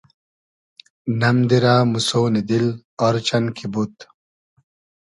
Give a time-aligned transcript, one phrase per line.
[1.19, 2.67] نئم دیرۂ موسۉنی دیل
[3.05, 3.93] آر چئن کی بود